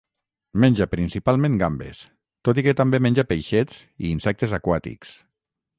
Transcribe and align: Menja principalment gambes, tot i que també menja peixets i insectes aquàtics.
Menja 0.61 0.87
principalment 0.93 1.59
gambes, 1.63 2.01
tot 2.49 2.61
i 2.63 2.67
que 2.69 2.75
també 2.83 3.03
menja 3.09 3.27
peixets 3.35 3.87
i 4.07 4.13
insectes 4.17 4.59
aquàtics. 4.63 5.17